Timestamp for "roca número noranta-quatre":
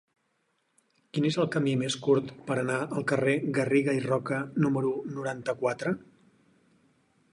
4.07-5.95